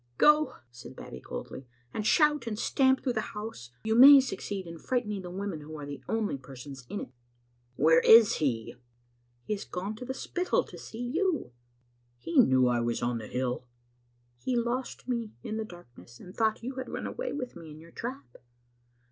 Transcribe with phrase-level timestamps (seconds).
[0.17, 4.79] "Go," said Babbie coldly, "and shout and stamp through the house; you may succeed in
[4.79, 7.11] frightening the women, who are the only persons in it."
[7.75, 8.77] "Where is he?""
[9.45, 11.51] He has gone to the Spittal to see you.""
[12.25, 13.67] He knew I was on the hill,
[14.43, 17.79] ""He lost me in the darkness, and thought you had run away with me in
[17.79, 18.37] your trap.